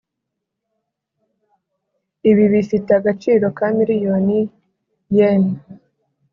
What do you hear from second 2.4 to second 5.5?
bifite agaciro ka miliyoni yen.